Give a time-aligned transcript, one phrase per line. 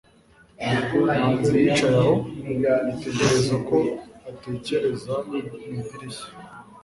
[1.05, 2.15] manzi yicaye aho,
[2.85, 3.77] yitegereza uko
[4.29, 5.33] atekereza mu
[5.81, 6.29] idirishya